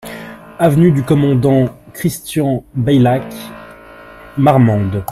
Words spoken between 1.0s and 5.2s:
Commandant Christian Baylac, Marmande